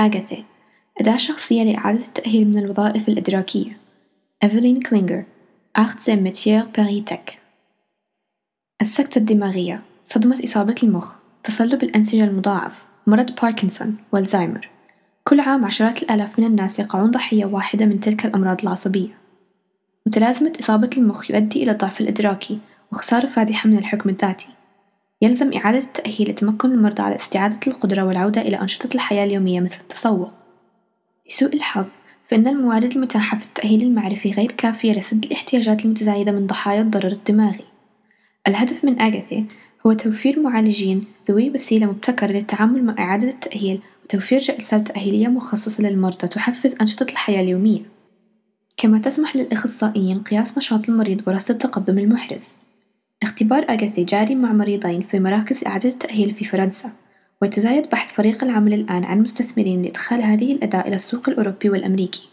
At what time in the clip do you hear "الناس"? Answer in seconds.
16.44-16.78